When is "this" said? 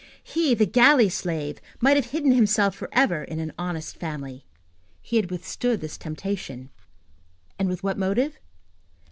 5.79-5.95